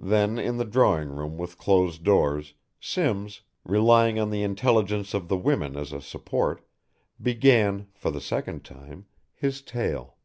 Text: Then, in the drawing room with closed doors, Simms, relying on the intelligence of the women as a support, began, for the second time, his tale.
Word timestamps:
Then, 0.00 0.36
in 0.36 0.56
the 0.56 0.64
drawing 0.64 1.10
room 1.10 1.38
with 1.38 1.56
closed 1.56 2.02
doors, 2.02 2.54
Simms, 2.80 3.42
relying 3.62 4.18
on 4.18 4.30
the 4.30 4.42
intelligence 4.42 5.14
of 5.14 5.28
the 5.28 5.36
women 5.36 5.76
as 5.76 5.92
a 5.92 6.00
support, 6.00 6.66
began, 7.22 7.86
for 7.94 8.10
the 8.10 8.20
second 8.20 8.64
time, 8.64 9.06
his 9.32 9.62
tale. 9.62 10.16